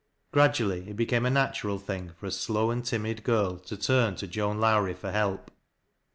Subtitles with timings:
[0.31, 4.25] Gradually it became a natural thing for a slow and timid girl to turn to
[4.25, 5.51] Joan Lowrie for help.